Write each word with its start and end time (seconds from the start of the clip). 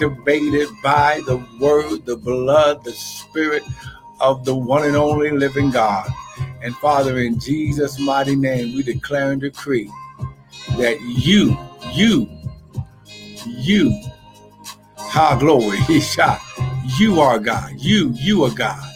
activated 0.00 0.68
by 0.80 1.20
the 1.26 1.44
word, 1.58 2.06
the 2.06 2.16
blood, 2.16 2.84
the 2.84 2.92
spirit 2.92 3.64
of 4.20 4.44
the 4.44 4.54
one 4.54 4.84
and 4.84 4.96
only 4.96 5.30
living 5.32 5.70
God. 5.70 6.08
And 6.62 6.74
Father, 6.76 7.18
in 7.18 7.40
Jesus' 7.40 7.98
mighty 7.98 8.36
name, 8.36 8.76
we 8.76 8.84
declare 8.84 9.32
and 9.32 9.40
decree 9.40 9.90
that 10.76 11.00
you, 11.00 11.56
you, 11.92 12.28
you, 13.44 14.00
ha 14.96 15.36
glory, 15.36 15.78
he 15.88 16.00
shot. 16.00 16.40
You 16.98 17.20
are 17.20 17.38
God. 17.40 17.72
You, 17.78 18.12
you 18.14 18.44
are 18.44 18.54
God. 18.54 18.88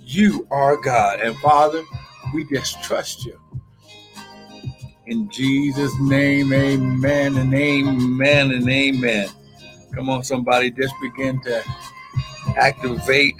You 0.00 0.46
are 0.50 0.76
God. 0.76 1.20
And 1.20 1.34
Father, 1.38 1.82
we 2.34 2.44
just 2.44 2.82
trust 2.82 3.24
you. 3.24 3.38
In 5.06 5.30
Jesus' 5.30 5.98
name, 6.00 6.52
amen 6.52 7.36
and 7.36 7.54
amen 7.54 8.50
and 8.52 8.68
amen. 8.68 9.30
Come 9.94 10.08
on, 10.08 10.24
somebody, 10.24 10.70
just 10.70 10.94
begin 11.02 11.40
to 11.42 11.62
activate 12.56 13.34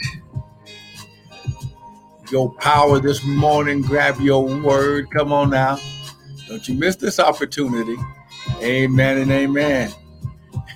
your 2.31 2.53
power 2.55 2.99
this 3.01 3.25
morning. 3.25 3.83
Grab 3.83 4.21
your 4.21 4.45
word. 4.45 5.11
Come 5.11 5.33
on 5.33 5.51
now. 5.51 5.79
Don't 6.49 6.67
you 6.69 6.75
miss 6.75 6.97
this 6.97 7.19
opportunity. 7.19 7.97
Amen 8.63 9.19
and 9.19 9.31
amen. 9.31 9.93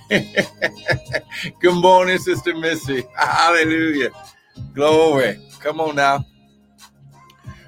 Good 1.59 1.75
morning, 1.75 2.17
Sister 2.17 2.55
Missy. 2.55 3.03
Hallelujah. 3.15 4.09
Glory. 4.73 5.39
Come 5.59 5.81
on 5.81 5.95
now. 5.95 6.25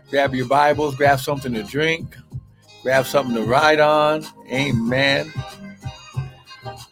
Grab 0.09 0.33
your 0.33 0.47
Bibles, 0.47 0.95
grab 0.95 1.19
something 1.19 1.53
to 1.53 1.61
drink, 1.61 2.17
grab 2.81 3.05
something 3.05 3.35
to 3.35 3.43
write 3.43 3.79
on. 3.79 4.25
Amen. 4.51 5.31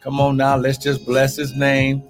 Come 0.01 0.19
on 0.21 0.37
now, 0.37 0.57
let's 0.57 0.77
just 0.77 1.05
bless 1.05 1.35
his 1.35 1.55
name. 1.55 2.03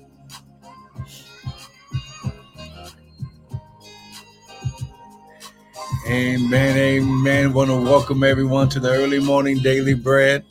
Amen, 6.10 6.78
amen. 6.78 7.54
Want 7.54 7.70
to 7.70 7.78
welcome 7.78 8.24
everyone 8.24 8.70
to 8.70 8.80
the 8.80 8.90
early 8.90 9.20
morning 9.20 9.60
daily 9.60 9.94
bread. 9.94 10.46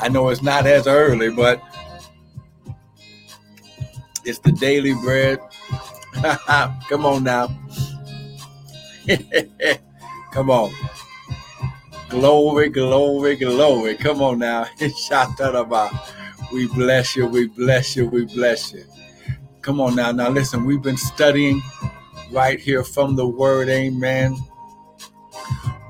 I 0.00 0.08
know 0.08 0.28
it's 0.30 0.42
not 0.42 0.66
as 0.66 0.86
early, 0.86 1.30
but 1.30 1.62
it's 4.24 4.38
the 4.40 4.52
daily 4.52 4.94
bread. 4.94 5.40
Come 6.88 7.06
on 7.06 7.24
now. 7.24 7.48
Come 10.32 10.50
on. 10.50 10.72
Glory, 12.08 12.68
glory, 12.68 13.36
glory. 13.36 13.96
Come 13.96 14.22
on 14.22 14.38
now. 14.40 14.66
Shout 15.08 15.36
that 15.38 15.54
about. 15.54 15.92
We 16.52 16.68
bless 16.68 17.16
you. 17.16 17.26
We 17.26 17.48
bless 17.48 17.96
you. 17.96 18.08
We 18.08 18.26
bless 18.26 18.72
you. 18.72 18.84
Come 19.62 19.80
on 19.80 19.94
now. 19.94 20.12
Now 20.12 20.28
listen, 20.30 20.64
we've 20.64 20.82
been 20.82 20.96
studying 20.96 21.62
right 22.30 22.60
here 22.60 22.84
from 22.84 23.16
the 23.16 23.26
word, 23.26 23.68
amen. 23.68 24.36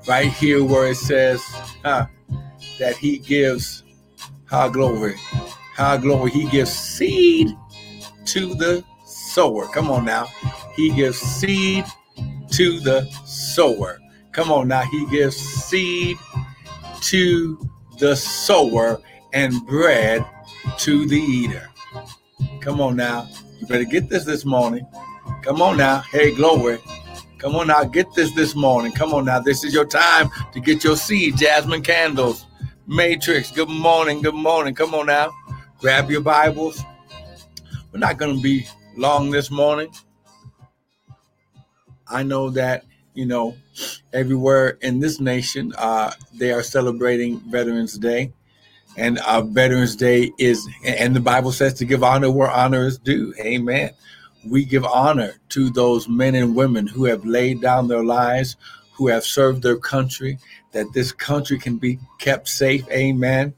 Right 0.07 0.33
here 0.33 0.63
where 0.65 0.89
it 0.89 0.97
says 0.97 1.43
huh, 1.85 2.07
that 2.79 2.97
he 2.97 3.19
gives 3.19 3.85
high 4.47 4.69
glory. 4.69 5.17
High 5.75 5.97
glory. 5.99 6.31
He 6.31 6.49
gives 6.49 6.71
seed 6.73 7.57
to 8.27 8.55
the 8.55 8.85
sower. 9.07 9.67
Come 9.69 9.91
on 9.91 10.05
now. 10.05 10.27
He 10.77 10.91
gives 10.95 11.19
seed 11.19 11.85
to 12.51 12.81
the 12.81 13.11
sower. 13.25 13.99
Come 14.33 14.53
on 14.53 14.69
now. 14.69 14.83
He 14.83 15.07
gives 15.07 15.37
seed 15.37 16.19
to 17.03 17.71
the 17.99 18.15
sower 18.17 19.01
and 19.33 19.67
bread 19.67 20.25
to 20.79 21.07
the 21.07 21.19
eater. 21.19 21.69
Come 22.61 22.81
on 22.81 22.97
now. 22.97 23.29
You 23.59 23.67
better 23.67 23.85
get 23.85 24.09
this 24.09 24.25
this 24.25 24.45
morning. 24.45 24.87
Come 25.43 25.63
on 25.63 25.77
now. 25.77 26.01
Hey, 26.11 26.35
glory. 26.35 26.79
Come 27.39 27.57
on 27.57 27.69
now. 27.69 27.85
Get 27.85 28.13
this 28.15 28.33
this 28.35 28.55
morning. 28.55 28.93
Come 28.93 29.15
on 29.15 29.25
now. 29.25 29.41
This 29.41 29.65
is 29.65 29.75
your 29.75 29.87
time 29.87 30.31
to 30.53 30.61
get 30.61 30.85
your 30.85 30.97
seed. 30.97 31.37
Jasmine 31.37 31.83
candles. 31.83 32.47
Matrix. 32.87 33.51
Good 33.51 33.69
morning. 33.69 34.23
Good 34.23 34.35
morning. 34.35 34.75
Come 34.75 34.95
on 34.95 35.07
now. 35.07 35.31
Grab 35.81 36.11
your 36.11 36.21
Bibles. 36.21 36.83
We're 37.93 37.99
not 37.99 38.17
going 38.17 38.37
to 38.37 38.43
be 38.43 38.67
long 38.97 39.31
this 39.31 39.51
morning. 39.51 39.89
I 42.09 42.23
know 42.23 42.51
that, 42.51 42.85
you 43.15 43.27
know, 43.27 43.57
everywhere 44.13 44.79
in 44.83 45.01
this 45.01 45.21
nation, 45.21 45.73
uh, 45.79 46.13
they 46.35 46.53
are 46.53 46.63
celebrating 46.63 47.41
Veterans 47.51 47.99
Day 47.99 48.33
and 48.97 49.19
uh, 49.19 49.43
Veterans 49.43 49.97
Day 49.97 50.33
is, 50.39 50.69
and 50.85 51.17
the 51.17 51.21
Bible 51.21 51.53
says 51.53 51.75
to 51.75 51.85
give 51.85 52.03
honor 52.03 52.31
where 52.31 52.51
honor 52.51 52.87
is 52.87 52.99
due. 52.99 53.35
Amen. 53.41 53.91
We 54.47 54.65
give 54.65 54.85
honor 54.85 55.35
to 55.51 55.71
those 55.71 56.09
men 56.09 56.35
and 56.35 56.55
women 56.55 56.87
who 56.87 57.05
have 57.05 57.25
laid 57.25 57.61
down 57.61 57.89
their 57.89 58.05
lives, 58.05 58.57
who 58.93 59.09
have 59.09 59.25
served 59.25 59.63
their 59.63 59.79
country, 59.79 60.39
that 60.73 60.93
this 60.93 61.13
country 61.13 61.59
can 61.59 61.77
be 61.77 61.99
kept 62.19 62.49
safe. 62.49 62.87
Amen. 62.91 63.55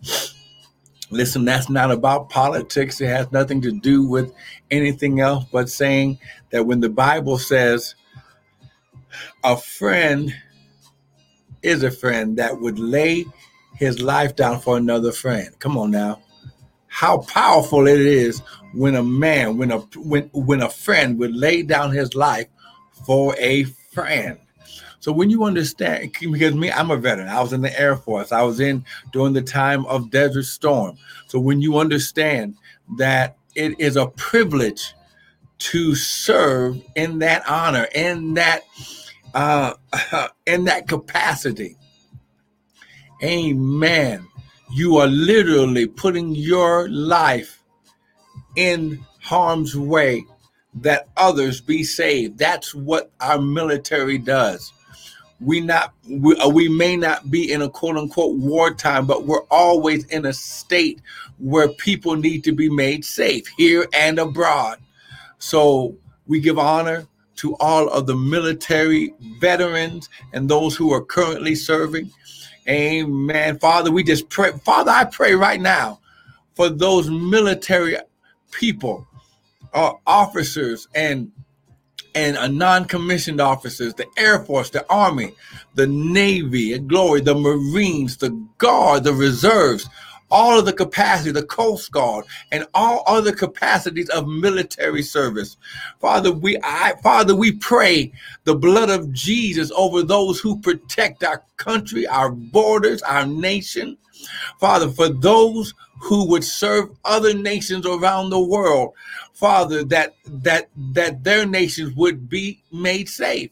Listen, 1.11 1.45
that's 1.45 1.71
not 1.71 1.91
about 1.91 2.29
politics. 2.29 3.01
It 3.01 3.07
has 3.07 3.31
nothing 3.33 3.61
to 3.63 3.73
do 3.73 4.07
with 4.07 4.33
anything 4.71 5.21
else 5.21 5.45
but 5.51 5.69
saying 5.69 6.19
that 6.51 6.67
when 6.67 6.81
the 6.81 6.89
Bible 6.89 7.39
says 7.39 7.95
a 9.43 9.57
friend 9.57 10.35
is 11.63 11.83
a 11.83 11.91
friend 11.91 12.37
that 12.37 12.61
would 12.61 12.79
lay 12.79 13.25
his 13.77 14.01
life 14.01 14.37
down 14.37 14.61
for 14.61 14.77
another 14.77 15.13
friend. 15.13 15.49
Come 15.59 15.77
on 15.77 15.91
now. 15.91 16.21
How 16.87 17.19
powerful 17.19 17.87
it 17.87 18.01
is 18.01 18.41
when 18.73 18.95
a 18.95 19.03
man, 19.03 19.57
when 19.57 19.71
a 19.71 19.79
when 19.97 20.31
when 20.33 20.63
a 20.63 20.71
friend 20.71 21.19
would 21.19 21.35
lay 21.35 21.63
down 21.63 21.91
his 21.91 22.15
life 22.15 22.47
for 23.05 23.35
a 23.39 23.65
friend. 23.65 24.39
So 25.01 25.13
when 25.13 25.29
you 25.29 25.45
understand, 25.45 26.13
because 26.19 26.55
me, 26.55 26.71
I'm 26.71 26.91
a 26.91 26.97
veteran. 26.97 27.29
I 27.29 27.43
was 27.43 27.53
in 27.53 27.61
the 27.61 27.79
Air 27.79 27.97
Force. 27.97 28.33
I 28.33 28.43
was 28.43 28.59
in 28.59 28.85
during 29.13 29.35
the 29.35 29.43
time 29.43 29.85
of 29.87 30.11
Desert 30.11 30.45
Storm. 30.45 30.97
So 31.27 31.39
when 31.39 31.61
you 31.61 31.79
understand 31.79 32.57
that 32.97 33.37
it 33.55 33.79
is 33.79 33.97
a 33.97 34.07
privilege 34.07 34.95
to 35.59 35.95
serve 35.95 36.83
in 36.95 37.19
that 37.19 37.47
honor, 37.49 37.87
in 37.95 38.35
that 38.35 38.63
uh, 39.35 39.75
in 40.47 40.65
that 40.65 40.89
capacity, 40.89 41.77
Amen. 43.25 44.29
You 44.71 44.99
are 44.99 45.07
literally 45.07 45.87
putting 45.87 46.35
your 46.35 46.91
life 46.91 47.63
in 48.55 49.03
harm's 49.23 49.75
way 49.75 50.27
that 50.75 51.09
others 51.17 51.63
be 51.63 51.85
saved. 51.85 52.37
That's 52.37 52.75
what 52.75 53.11
our 53.21 53.41
military 53.41 54.19
does. 54.19 54.73
We 55.41 55.61
not 55.61 55.95
we, 56.09 56.37
uh, 56.37 56.51
we 56.51 56.69
may 56.69 56.97
not 56.97 57.31
be 57.31 57.51
in 57.51 57.63
a 57.63 57.69
quote 57.69 57.97
unquote 57.97 58.37
wartime, 58.37 59.07
but 59.07 59.27
we're 59.27 59.45
always 59.45 60.05
in 60.07 60.27
a 60.27 60.33
state 60.35 61.01
where 61.39 61.69
people 61.69 62.17
need 62.17 62.45
to 62.45 62.53
be 62.53 62.69
made 62.69 63.07
safe 63.07 63.47
here 63.57 63.87
and 63.95 64.19
abroad. 64.19 64.81
So 65.39 65.97
we 66.27 66.41
give 66.41 66.59
honor 66.59 67.07
to 67.37 67.57
all 67.57 67.89
of 67.89 68.07
the 68.07 68.15
military 68.15 69.15
veterans 69.41 70.11
and 70.35 70.49
those 70.49 70.77
who 70.77 70.93
are 70.93 71.05
currently 71.05 71.55
serving. 71.55 72.11
Amen. 72.69 73.59
Father, 73.59 73.91
we 73.91 74.03
just 74.03 74.29
pray. 74.29 74.53
Father, 74.65 74.91
I 74.91 75.05
pray 75.05 75.35
right 75.35 75.61
now 75.61 76.01
for 76.55 76.69
those 76.69 77.11
military 77.11 77.97
people, 78.53 79.07
uh, 79.75 79.93
officers, 80.07 80.89
and 80.95 81.31
and 82.15 82.37
a 82.37 82.49
non-commissioned 82.49 83.41
officers, 83.41 83.93
the 83.95 84.07
Air 84.17 84.39
Force, 84.45 84.71
the 84.71 84.89
Army, 84.89 85.35
the 85.75 85.87
Navy, 85.87 86.79
glory, 86.79 87.21
the 87.21 87.35
Marines, 87.35 88.17
the 88.19 88.31
Guard, 88.59 89.03
the 89.05 89.13
Reserves, 89.13 89.89
all 90.31 90.59
of 90.59 90.65
the 90.65 90.73
capacity, 90.73 91.31
the 91.31 91.45
Coast 91.45 91.93
Guard, 91.93 92.25
and 92.51 92.67
all 92.75 93.03
other 93.07 93.33
capacities 93.33 94.09
of 94.11 94.27
military 94.27 95.03
service. 95.03 95.57
Father, 96.01 96.33
we 96.33 96.59
I 96.63 96.95
Father, 97.03 97.35
we 97.35 97.53
pray 97.53 98.13
the 98.45 98.55
blood 98.55 98.91
of 98.91 99.13
Jesus 99.13 99.71
over 99.77 100.03
those 100.03 100.41
who 100.41 100.61
protect 100.61 101.25
our 101.25 101.43
country, 101.57 102.07
our 102.07 102.31
borders, 102.31 103.03
our 103.03 103.27
nation. 103.27 103.97
Father, 104.59 104.91
for 104.91 105.09
those 105.09 105.75
who 106.01 106.29
would 106.29 106.45
serve 106.45 106.91
other 107.05 107.35
nations 107.35 107.87
around 107.87 108.31
the 108.31 108.41
world, 108.41 108.93
Father, 109.33 109.85
that 109.85 110.15
that 110.27 110.69
that 110.93 111.23
their 111.25 111.47
nations 111.47 111.95
would 111.97 112.29
be 112.29 112.63
made 112.73 113.09
safe. 113.09 113.51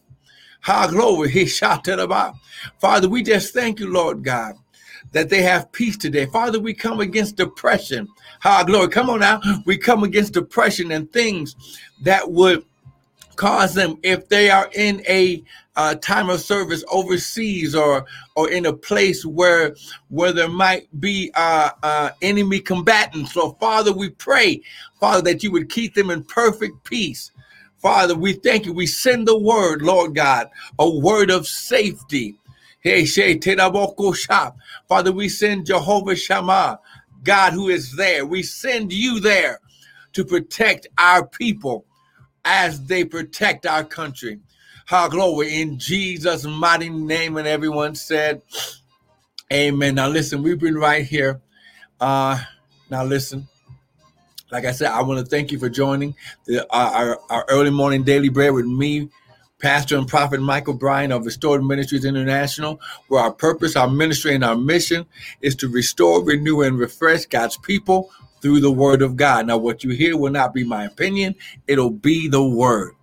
Ha 0.62 0.87
glory, 0.87 1.31
he 1.31 1.47
shouted 1.47 1.99
about. 1.99 2.35
Father, 2.79 3.08
we 3.08 3.23
just 3.23 3.52
thank 3.52 3.81
you, 3.81 3.93
Lord 3.93 4.23
God 4.23 4.56
that 5.12 5.29
they 5.29 5.43
have 5.43 5.70
peace 5.73 5.97
today. 5.97 6.26
Father, 6.26 6.59
we 6.61 6.75
come 6.75 7.00
against 7.00 7.37
depression. 7.37 8.09
High 8.41 8.64
glory. 8.64 8.88
Come 8.88 9.11
on 9.11 9.20
now. 9.20 9.41
We 9.67 9.79
come 9.79 10.03
against 10.05 10.32
depression 10.32 10.91
and 10.93 11.11
things 11.12 11.55
that 12.03 12.31
would 12.31 12.64
cause 13.37 13.75
them 13.75 13.99
if 14.03 14.29
they 14.29 14.50
are 14.50 14.69
in 14.75 15.03
a 15.09 15.43
uh, 15.76 15.94
time 15.97 16.29
of 16.29 16.41
service 16.41 16.85
overseas 16.91 17.75
or 17.75 18.05
or 18.37 18.50
in 18.50 18.67
a 18.67 18.73
place 18.73 19.25
where 19.25 19.75
where 20.09 20.32
there 20.32 20.49
might 20.49 20.88
be 21.00 21.31
uh, 21.35 21.70
uh, 21.82 22.11
enemy 22.20 22.61
combatants. 22.61 23.32
So 23.32 23.53
Father, 23.53 23.93
we 23.93 24.11
pray, 24.11 24.61
Father, 25.00 25.23
that 25.23 25.43
you 25.43 25.50
would 25.53 25.70
keep 25.70 25.94
them 25.94 26.11
in 26.11 26.25
perfect 26.25 26.85
peace. 26.85 27.31
Father, 27.79 28.14
we 28.14 28.35
thank 28.35 28.64
you. 28.64 28.73
We 28.73 28.87
send 28.87 29.26
the 29.26 29.37
word, 29.37 29.82
Lord 29.82 30.14
God, 30.14 30.49
a 30.79 30.88
word 30.88 31.31
of 31.31 31.49
safety. 31.49 32.37
Hey, 32.82 33.05
Shay, 33.05 33.38
Tedaboko 33.38 34.12
Shop. 34.12 34.56
Father, 34.88 35.12
we 35.12 35.29
send 35.29 35.67
Jehovah 35.67 36.17
Shammah, 36.17 36.81
God 37.23 37.52
who 37.52 37.69
is 37.69 37.94
there. 37.94 38.26
We 38.26 38.43
send 38.43 38.93
you 38.93 39.20
there 39.20 39.61
to 40.14 40.25
protect 40.25 40.88
our 40.99 41.25
people 41.25 41.87
as 42.44 42.84
they 42.87 43.05
protect 43.05 43.67
our 43.67 43.84
country. 43.84 44.40
How 44.87 45.08
glory 45.08 45.61
in 45.61 45.79
Jesus' 45.79 46.44
mighty 46.44 46.90
name. 46.90 47.37
And 47.37 47.46
everyone 47.46 47.94
said, 47.94 48.43
Amen. 49.52 49.94
Now 49.94 50.08
listen, 50.08 50.43
we've 50.43 50.58
been 50.58 50.75
right 50.75 51.05
here. 51.05 51.40
Uh, 52.00 52.43
now 52.90 53.05
listen. 53.05 53.46
Like 54.50 54.64
I 54.64 54.73
said, 54.73 54.90
I 54.90 55.02
want 55.02 55.20
to 55.20 55.25
thank 55.25 55.52
you 55.52 55.58
for 55.58 55.69
joining 55.69 56.17
the, 56.46 56.67
our, 56.75 57.19
our 57.31 57.46
early 57.49 57.70
morning 57.70 58.02
daily 58.02 58.28
bread 58.28 58.52
with 58.52 58.67
me, 58.67 59.08
Pastor 59.62 59.97
and 59.97 60.09
Prophet 60.09 60.41
Michael 60.41 60.75
Bryan 60.75 61.12
of 61.12 61.25
Restored 61.25 61.64
Ministries 61.64 62.05
International, 62.05 62.81
where 63.09 63.23
our 63.23 63.32
purpose, 63.32 63.76
our 63.76 63.88
ministry, 63.88 64.35
and 64.35 64.44
our 64.44 64.56
mission 64.56 65.06
is 65.41 65.55
to 65.56 65.69
restore, 65.69 66.25
renew, 66.25 66.62
and 66.62 66.79
refresh 66.79 67.26
God's 67.26 67.56
people 67.59 68.11
through 68.41 68.61
the 68.61 68.73
Word 68.73 69.03
of 69.03 69.17
God. 69.17 69.47
Now, 69.47 69.59
what 69.59 69.85
you 69.85 69.91
hear 69.91 70.17
will 70.17 70.32
not 70.32 70.53
be 70.53 70.64
my 70.64 70.85
opinion; 70.85 71.37
it'll 71.69 71.91
be 71.91 72.29
the 72.29 72.43
Word. 72.43 72.94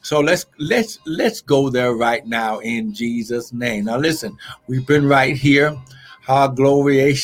So 0.00 0.20
let's 0.20 0.46
let's 0.58 0.98
let's 1.04 1.42
go 1.42 1.68
there 1.68 1.92
right 1.94 2.26
now 2.26 2.60
in 2.60 2.94
Jesus' 2.94 3.52
name. 3.52 3.84
Now 3.84 3.98
listen, 3.98 4.38
we've 4.68 4.86
been 4.86 5.06
right 5.08 5.36
here. 5.36 5.76
Ha 6.22 6.48
glory, 6.48 7.00
eh, 7.00 7.14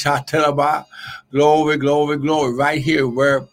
glory, 1.30 1.76
glory, 1.78 2.16
glory, 2.18 2.54
right 2.54 2.82
here 2.82 3.08
where 3.08 3.48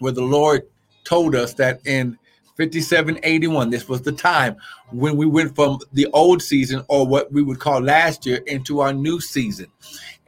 where 0.00 0.12
the 0.12 0.22
Lord 0.24 0.62
told 1.04 1.36
us 1.36 1.54
that 1.54 1.80
in 1.86 2.18
5781, 2.58 3.70
this 3.70 3.88
was 3.88 4.02
the 4.02 4.10
time 4.10 4.56
when 4.90 5.16
we 5.16 5.26
went 5.26 5.54
from 5.54 5.78
the 5.92 6.08
old 6.12 6.42
season 6.42 6.84
or 6.88 7.06
what 7.06 7.30
we 7.32 7.40
would 7.40 7.60
call 7.60 7.80
last 7.80 8.26
year 8.26 8.42
into 8.48 8.80
our 8.80 8.92
new 8.92 9.20
season. 9.20 9.68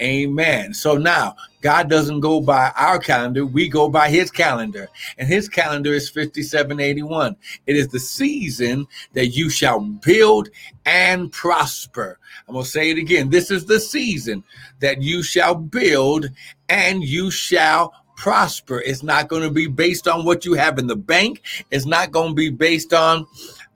Amen. 0.00 0.72
So 0.72 0.96
now 0.96 1.34
God 1.60 1.90
doesn't 1.90 2.20
go 2.20 2.40
by 2.40 2.70
our 2.76 3.00
calendar, 3.00 3.44
we 3.44 3.68
go 3.68 3.88
by 3.88 4.08
his 4.08 4.30
calendar. 4.30 4.88
And 5.18 5.26
his 5.26 5.48
calendar 5.48 5.92
is 5.92 6.08
5781. 6.08 7.36
It 7.66 7.76
is 7.76 7.88
the 7.88 7.98
season 7.98 8.86
that 9.12 9.28
you 9.28 9.50
shall 9.50 9.80
build 9.80 10.50
and 10.86 11.32
prosper. 11.32 12.20
I'm 12.46 12.54
going 12.54 12.64
to 12.64 12.70
say 12.70 12.90
it 12.90 12.98
again. 12.98 13.28
This 13.28 13.50
is 13.50 13.66
the 13.66 13.80
season 13.80 14.44
that 14.78 15.02
you 15.02 15.24
shall 15.24 15.56
build 15.56 16.30
and 16.68 17.02
you 17.02 17.30
shall 17.30 17.92
prosper. 18.20 18.82
It's 18.82 19.02
not 19.02 19.28
going 19.28 19.42
to 19.42 19.50
be 19.50 19.66
based 19.66 20.06
on 20.06 20.26
what 20.26 20.44
you 20.44 20.52
have 20.52 20.78
in 20.78 20.86
the 20.86 20.94
bank. 20.94 21.40
It's 21.70 21.86
not 21.86 22.12
going 22.12 22.28
to 22.28 22.34
be 22.34 22.50
based 22.50 22.92
on 22.92 23.26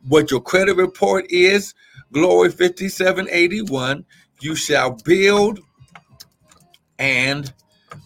what 0.07 0.31
your 0.31 0.43
credit 0.43 0.77
report 0.77 1.25
is. 1.31 1.73
Glory 2.13 2.51
5781. 2.51 4.05
You 4.41 4.55
shall 4.55 4.99
build 5.03 5.61
and 6.99 7.51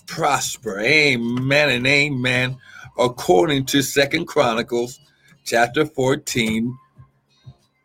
prosper. 0.06 0.78
Amen 0.78 1.70
and 1.70 1.86
amen. 1.86 2.56
According 2.96 3.66
to 3.66 3.82
Second 3.82 4.26
Chronicles 4.26 5.00
chapter 5.44 5.86
14, 5.86 6.78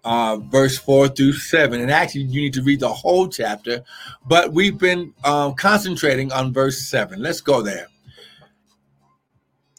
uh, 0.03 0.37
verse 0.37 0.77
4 0.77 1.07
through 1.07 1.33
7. 1.33 1.81
And 1.81 1.89
actually, 1.89 2.25
you 2.25 2.41
need 2.41 2.53
to 2.53 2.61
read 2.61 2.81
the 2.81 2.93
whole 2.93 3.27
chapter, 3.27 3.83
but 4.27 4.53
we've 4.53 4.77
been 4.77 5.11
um, 5.23 5.55
concentrating 5.55 6.31
on 6.31 6.53
verse 6.53 6.87
7. 6.87 7.19
Let's 7.19 7.41
go 7.41 7.63
there. 7.63 7.87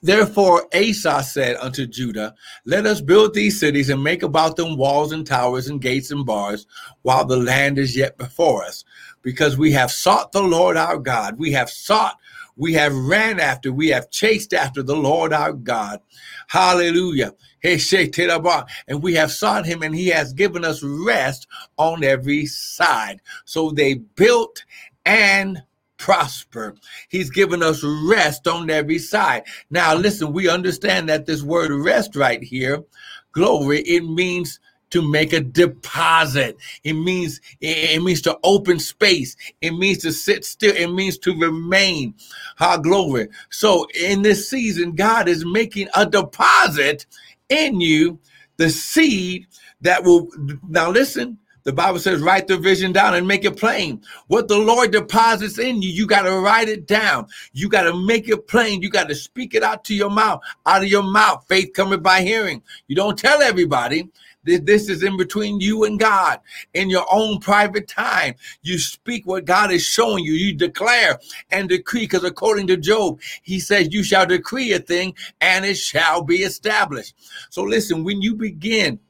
Therefore, 0.04 0.68
Asa 0.74 1.22
said 1.22 1.56
unto 1.56 1.86
Judah, 1.86 2.34
Let 2.66 2.84
us 2.84 3.00
build 3.00 3.32
these 3.32 3.58
cities 3.58 3.88
and 3.88 4.04
make 4.04 4.22
about 4.22 4.54
them 4.56 4.76
walls 4.76 5.12
and 5.12 5.26
towers 5.26 5.68
and 5.68 5.80
gates 5.80 6.10
and 6.10 6.26
bars, 6.26 6.66
while 7.00 7.24
the 7.24 7.38
land 7.38 7.78
is 7.78 7.96
yet 7.96 8.18
before 8.18 8.62
us 8.64 8.84
because 9.22 9.56
we 9.56 9.72
have 9.72 9.90
sought 9.90 10.30
the 10.32 10.42
Lord 10.42 10.76
our 10.76 10.98
God. 10.98 11.38
We 11.38 11.52
have 11.52 11.70
sought, 11.70 12.18
we 12.54 12.74
have 12.74 12.94
ran 12.94 13.40
after, 13.40 13.72
we 13.72 13.88
have 13.88 14.10
chased 14.10 14.52
after 14.52 14.82
the 14.82 14.94
Lord 14.94 15.32
our 15.32 15.54
God. 15.54 16.00
Hallelujah. 16.48 17.32
And 17.62 19.02
we 19.02 19.14
have 19.14 19.32
sought 19.32 19.64
him, 19.64 19.82
and 19.82 19.94
he 19.94 20.08
has 20.08 20.34
given 20.34 20.66
us 20.66 20.82
rest 20.82 21.46
on 21.78 22.04
every 22.04 22.44
side. 22.44 23.22
So 23.46 23.70
they 23.70 23.94
built 23.94 24.66
and 25.06 25.62
prosper. 26.04 26.74
He's 27.08 27.30
given 27.30 27.62
us 27.62 27.82
rest 27.82 28.46
on 28.46 28.68
every 28.68 28.98
side. 28.98 29.44
Now, 29.70 29.94
listen, 29.94 30.34
we 30.34 30.50
understand 30.50 31.08
that 31.08 31.24
this 31.24 31.42
word 31.42 31.70
rest 31.72 32.14
right 32.14 32.42
here, 32.42 32.84
glory, 33.32 33.80
it 33.80 34.04
means 34.04 34.60
to 34.90 35.00
make 35.00 35.32
a 35.32 35.40
deposit. 35.40 36.58
It 36.84 36.92
means 36.92 37.40
it 37.62 38.02
means 38.02 38.20
to 38.22 38.38
open 38.44 38.78
space. 38.78 39.34
It 39.62 39.70
means 39.70 39.98
to 40.02 40.12
sit 40.12 40.44
still. 40.44 40.76
It 40.76 40.88
means 40.88 41.16
to 41.20 41.34
remain. 41.34 42.14
Our 42.60 42.76
glory. 42.76 43.28
So 43.48 43.86
in 43.98 44.20
this 44.20 44.50
season, 44.50 44.94
God 44.94 45.26
is 45.26 45.46
making 45.46 45.88
a 45.96 46.04
deposit 46.04 47.06
in 47.48 47.80
you, 47.80 48.18
the 48.58 48.68
seed 48.68 49.46
that 49.80 50.04
will 50.04 50.28
now 50.68 50.90
listen. 50.90 51.38
The 51.64 51.72
Bible 51.72 51.98
says, 51.98 52.20
write 52.20 52.46
the 52.46 52.58
vision 52.58 52.92
down 52.92 53.14
and 53.14 53.26
make 53.26 53.44
it 53.44 53.56
plain. 53.58 54.02
What 54.28 54.48
the 54.48 54.58
Lord 54.58 54.92
deposits 54.92 55.58
in 55.58 55.82
you, 55.82 55.88
you 55.88 56.06
got 56.06 56.22
to 56.22 56.38
write 56.38 56.68
it 56.68 56.86
down. 56.86 57.26
You 57.52 57.68
got 57.70 57.84
to 57.84 57.94
make 57.94 58.28
it 58.28 58.46
plain. 58.48 58.82
You 58.82 58.90
got 58.90 59.08
to 59.08 59.14
speak 59.14 59.54
it 59.54 59.62
out 59.62 59.82
to 59.84 59.94
your 59.94 60.10
mouth, 60.10 60.42
out 60.66 60.82
of 60.82 60.88
your 60.88 61.02
mouth. 61.02 61.46
Faith 61.48 61.72
coming 61.74 62.00
by 62.02 62.22
hearing. 62.22 62.62
You 62.86 62.96
don't 62.96 63.18
tell 63.18 63.42
everybody. 63.42 64.10
This 64.44 64.90
is 64.90 65.02
in 65.02 65.16
between 65.16 65.58
you 65.60 65.84
and 65.84 65.98
God 65.98 66.38
in 66.74 66.90
your 66.90 67.06
own 67.10 67.40
private 67.40 67.88
time. 67.88 68.34
You 68.62 68.78
speak 68.78 69.26
what 69.26 69.46
God 69.46 69.72
is 69.72 69.82
showing 69.82 70.22
you. 70.22 70.34
You 70.34 70.54
declare 70.54 71.18
and 71.50 71.68
decree 71.68 72.02
because 72.02 72.24
according 72.24 72.66
to 72.66 72.76
Job, 72.76 73.20
he 73.42 73.58
says, 73.58 73.88
You 73.90 74.02
shall 74.02 74.26
decree 74.26 74.72
a 74.72 74.80
thing 74.80 75.14
and 75.40 75.64
it 75.64 75.76
shall 75.78 76.22
be 76.22 76.36
established. 76.42 77.14
So 77.48 77.62
listen, 77.62 78.04
when 78.04 78.20
you 78.20 78.34
begin 78.34 79.00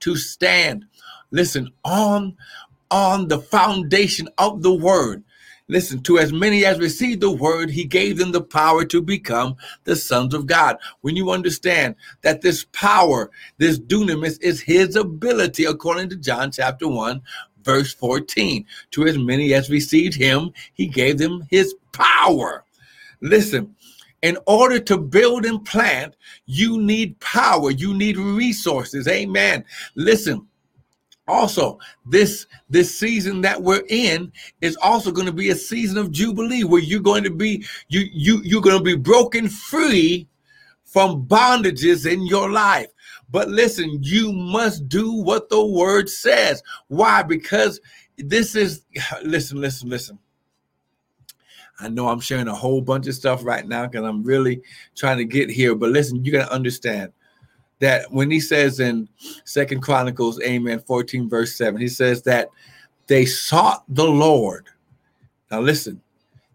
to 0.00 0.16
stand, 0.16 0.86
listen, 1.34 1.70
on 1.84 2.36
on 2.90 3.28
the 3.28 3.40
foundation 3.40 4.28
of 4.38 4.62
the 4.62 4.72
word, 4.72 5.24
Listen, 5.66 6.02
to 6.02 6.18
as 6.18 6.30
many 6.30 6.66
as 6.66 6.78
received 6.78 7.22
the 7.22 7.30
word, 7.30 7.70
he 7.70 7.84
gave 7.84 8.18
them 8.18 8.32
the 8.32 8.42
power 8.42 8.84
to 8.84 9.00
become 9.00 9.56
the 9.84 9.96
sons 9.96 10.34
of 10.34 10.46
God. 10.46 10.76
When 11.00 11.16
you 11.16 11.30
understand 11.30 11.94
that 12.20 12.42
this 12.42 12.66
power, 12.72 13.30
this 13.56 13.78
dunamis, 13.78 14.38
is 14.42 14.60
his 14.60 14.94
ability, 14.94 15.64
according 15.64 16.10
to 16.10 16.16
John 16.16 16.50
chapter 16.52 16.86
1, 16.86 17.22
verse 17.62 17.94
14. 17.94 18.66
To 18.90 19.06
as 19.06 19.16
many 19.16 19.54
as 19.54 19.70
received 19.70 20.14
him, 20.14 20.52
he 20.74 20.86
gave 20.86 21.16
them 21.16 21.46
his 21.48 21.74
power. 21.92 22.64
Listen, 23.22 23.74
in 24.20 24.36
order 24.46 24.78
to 24.80 24.98
build 24.98 25.46
and 25.46 25.64
plant, 25.64 26.14
you 26.44 26.78
need 26.78 27.18
power, 27.20 27.70
you 27.70 27.94
need 27.94 28.18
resources. 28.18 29.08
Amen. 29.08 29.64
Listen 29.94 30.46
also 31.26 31.78
this 32.04 32.46
this 32.68 32.98
season 32.98 33.40
that 33.40 33.60
we're 33.60 33.82
in 33.88 34.30
is 34.60 34.76
also 34.76 35.10
going 35.10 35.26
to 35.26 35.32
be 35.32 35.50
a 35.50 35.54
season 35.54 35.96
of 35.96 36.12
jubilee 36.12 36.64
where 36.64 36.82
you're 36.82 37.00
going 37.00 37.24
to 37.24 37.30
be 37.30 37.64
you 37.88 38.02
you 38.12 38.40
you're 38.44 38.60
going 38.60 38.76
to 38.76 38.84
be 38.84 38.96
broken 38.96 39.48
free 39.48 40.28
from 40.84 41.26
bondages 41.26 42.10
in 42.10 42.26
your 42.26 42.50
life. 42.50 42.88
But 43.30 43.48
listen 43.48 43.98
you 44.02 44.32
must 44.32 44.88
do 44.88 45.12
what 45.12 45.48
the 45.48 45.64
word 45.64 46.08
says. 46.08 46.62
Why? 46.88 47.22
Because 47.22 47.80
this 48.18 48.54
is 48.54 48.84
listen 49.24 49.60
listen 49.60 49.88
listen. 49.88 50.18
I 51.80 51.88
know 51.88 52.08
I'm 52.08 52.20
sharing 52.20 52.46
a 52.46 52.54
whole 52.54 52.80
bunch 52.80 53.08
of 53.08 53.14
stuff 53.14 53.44
right 53.44 53.66
now 53.66 53.86
because 53.86 54.04
I'm 54.04 54.22
really 54.22 54.62
trying 54.94 55.18
to 55.18 55.24
get 55.24 55.50
here. 55.50 55.74
But 55.74 55.90
listen, 55.90 56.24
you 56.24 56.30
got 56.30 56.46
to 56.46 56.52
understand 56.52 57.12
that 57.80 58.10
when 58.10 58.30
he 58.30 58.40
says 58.40 58.80
in 58.80 59.08
Second 59.44 59.82
Chronicles, 59.82 60.40
Amen, 60.42 60.80
14, 60.80 61.28
verse 61.28 61.56
7, 61.56 61.80
he 61.80 61.88
says 61.88 62.22
that 62.22 62.48
they 63.06 63.26
sought 63.26 63.84
the 63.88 64.06
Lord. 64.06 64.68
Now 65.50 65.60
listen, 65.60 66.00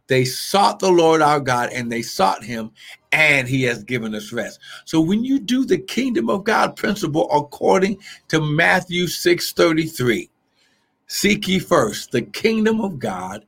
they 0.07 0.25
sought 0.25 0.79
the 0.79 0.91
Lord 0.91 1.21
our 1.21 1.39
God 1.39 1.69
and 1.71 1.91
they 1.91 2.01
sought 2.01 2.43
him, 2.43 2.71
and 3.11 3.47
he 3.47 3.63
has 3.63 3.83
given 3.83 4.15
us 4.15 4.33
rest. 4.33 4.59
So 4.85 4.99
when 4.99 5.23
you 5.23 5.39
do 5.39 5.65
the 5.65 5.77
kingdom 5.77 6.29
of 6.29 6.43
God 6.43 6.75
principle 6.75 7.29
according 7.31 7.99
to 8.29 8.41
Matthew 8.41 9.07
6 9.07 9.53
33, 9.53 10.29
seek 11.07 11.47
ye 11.47 11.59
first 11.59 12.11
the 12.11 12.23
kingdom 12.23 12.81
of 12.81 12.97
God 12.97 13.45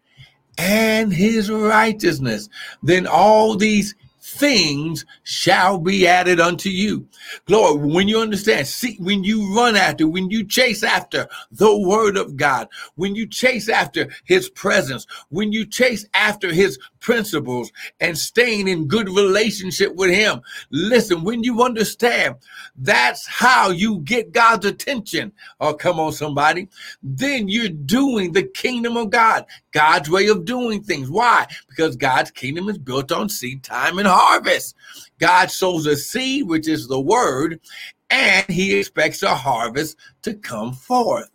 and 0.58 1.12
his 1.12 1.50
righteousness, 1.50 2.48
then 2.84 3.08
all 3.08 3.56
these 3.56 3.96
things 4.32 5.06
shall 5.24 5.78
be 5.78 6.08
added 6.08 6.40
unto 6.40 6.70
you. 6.70 7.08
Glory, 7.46 7.88
when 7.88 8.08
you 8.08 8.20
understand, 8.20 8.68
see, 8.68 8.96
when 9.00 9.24
you 9.24 9.54
run 9.56 9.76
after, 9.76 10.08
when 10.08 10.30
you 10.30 10.46
chase 10.46 10.84
after 10.84 11.28
the 11.52 11.78
word 11.78 12.18
of 12.18 12.38
God, 12.38 12.68
when 12.96 13.16
you 13.16 13.28
chase 13.28 13.70
after 13.70 14.10
his 14.26 14.50
presence, 14.50 15.06
when 15.30 15.52
you 15.52 15.66
chase 15.66 16.06
after 16.14 16.52
his 16.52 16.80
principles 17.02 17.72
and 18.00 18.18
staying 18.18 18.68
in 18.68 18.88
good 18.88 19.10
relationship 19.10 19.94
with 19.96 20.12
him. 20.12 20.42
Listen, 20.70 21.24
when 21.24 21.44
you 21.44 21.62
understand 21.62 22.36
that's 22.78 23.28
how 23.28 23.72
you 23.72 24.00
get 24.00 24.32
God's 24.32 24.66
attention. 24.66 25.34
Oh, 25.60 25.74
come 25.74 26.00
on, 26.00 26.14
somebody. 26.14 26.70
Then 27.04 27.50
you're 27.50 27.70
doing 27.70 28.32
the 28.32 28.44
kingdom 28.44 28.96
of 28.96 29.10
God, 29.10 29.46
God's 29.72 30.10
way 30.10 30.28
of 30.28 30.46
doing 30.46 30.82
things. 30.84 31.10
Why? 31.10 31.48
Because 31.68 31.96
God's 31.96 32.32
kingdom 32.32 32.70
is 32.70 32.78
built 32.78 33.12
on 33.12 33.28
seed 33.28 33.64
time 33.64 34.00
and 34.00 34.08
harvest. 34.22 34.76
God 35.20 35.50
sows 35.52 35.88
a 35.88 35.96
seed, 35.96 36.48
which 36.48 36.68
is 36.68 36.88
the 36.88 37.00
word, 37.00 37.60
and 38.10 38.46
he 38.48 38.78
expects 38.78 39.24
a 39.24 39.36
harvest 39.36 39.98
to 40.24 40.34
come 40.36 40.74
forth. 40.74 41.30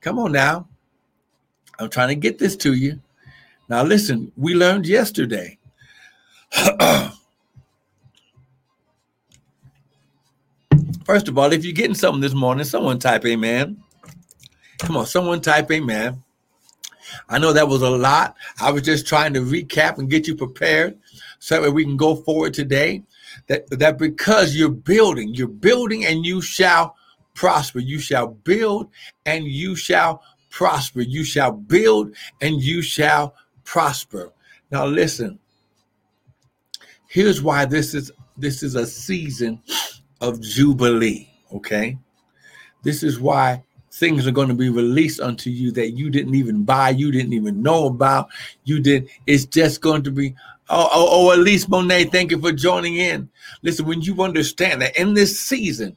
Come 0.00 0.18
on 0.18 0.32
now. 0.32 0.68
I'm 1.78 1.88
trying 1.88 2.08
to 2.08 2.14
get 2.14 2.38
this 2.38 2.56
to 2.56 2.74
you. 2.74 3.00
Now, 3.68 3.82
listen, 3.82 4.32
we 4.36 4.54
learned 4.54 4.86
yesterday. 4.86 5.58
First 11.04 11.28
of 11.28 11.38
all, 11.38 11.52
if 11.52 11.64
you're 11.64 11.74
getting 11.74 11.94
something 11.94 12.20
this 12.20 12.34
morning, 12.34 12.64
someone 12.64 12.98
type 12.98 13.24
amen. 13.24 13.82
Come 14.78 14.96
on, 14.96 15.06
someone 15.06 15.40
type 15.40 15.70
amen. 15.70 16.22
I 17.28 17.38
know 17.38 17.52
that 17.52 17.68
was 17.68 17.82
a 17.82 17.90
lot. 17.90 18.36
I 18.60 18.70
was 18.70 18.82
just 18.82 19.06
trying 19.06 19.34
to 19.34 19.40
recap 19.40 19.98
and 19.98 20.10
get 20.10 20.26
you 20.26 20.34
prepared 20.34 20.98
so 21.38 21.62
that 21.62 21.72
we 21.72 21.84
can 21.84 21.96
go 21.96 22.16
forward 22.16 22.54
today. 22.54 23.02
That, 23.46 23.68
that 23.70 23.98
because 23.98 24.56
you're 24.56 24.70
building, 24.70 25.34
you're 25.34 25.48
building 25.48 26.04
and 26.04 26.24
you 26.24 26.40
shall 26.40 26.96
prosper. 27.34 27.78
You 27.78 27.98
shall 27.98 28.28
build 28.28 28.88
and 29.26 29.44
you 29.44 29.76
shall 29.76 30.22
prosper. 30.50 31.00
You 31.02 31.24
shall 31.24 31.52
build 31.52 32.14
and 32.40 32.60
you 32.62 32.82
shall 32.82 33.34
prosper. 33.64 34.32
Now 34.70 34.86
listen. 34.86 35.38
Here's 37.06 37.42
why 37.42 37.64
this 37.64 37.94
is 37.94 38.12
this 38.36 38.62
is 38.62 38.74
a 38.74 38.86
season 38.86 39.62
of 40.20 40.40
jubilee, 40.40 41.28
okay? 41.52 41.98
This 42.82 43.02
is 43.02 43.18
why 43.18 43.64
things 43.92 44.26
are 44.26 44.32
going 44.32 44.48
to 44.48 44.54
be 44.54 44.68
released 44.68 45.20
unto 45.20 45.50
you 45.50 45.72
that 45.72 45.90
you 45.90 46.10
didn't 46.10 46.34
even 46.34 46.64
buy, 46.64 46.90
you 46.90 47.10
didn't 47.10 47.32
even 47.32 47.62
know 47.62 47.86
about. 47.86 48.28
You 48.64 48.80
did 48.80 49.08
it's 49.26 49.44
just 49.46 49.80
going 49.80 50.02
to 50.04 50.10
be 50.10 50.34
oh 50.70 50.88
oh, 50.92 51.32
oh 51.32 51.36
least 51.36 51.68
Monet, 51.68 52.04
thank 52.04 52.30
you 52.30 52.40
for 52.40 52.52
joining 52.52 52.96
in. 52.96 53.28
Listen, 53.62 53.86
when 53.86 54.02
you 54.02 54.22
understand 54.22 54.82
that 54.82 54.96
in 54.96 55.14
this 55.14 55.38
season, 55.38 55.96